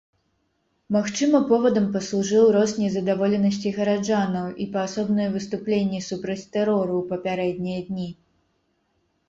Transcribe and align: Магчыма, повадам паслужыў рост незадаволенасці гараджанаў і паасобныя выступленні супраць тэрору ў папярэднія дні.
Магчыма, 0.95 1.41
повадам 1.51 1.85
паслужыў 1.97 2.43
рост 2.55 2.79
незадаволенасці 2.85 3.75
гараджанаў 3.77 4.49
і 4.67 4.69
паасобныя 4.79 5.29
выступленні 5.37 5.99
супраць 6.09 6.41
тэрору 6.59 6.93
ў 7.05 7.07
папярэднія 7.15 7.79
дні. 7.95 8.09